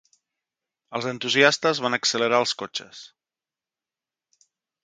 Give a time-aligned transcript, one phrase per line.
[0.99, 3.05] Els entusiastes van accelerar els cotxes.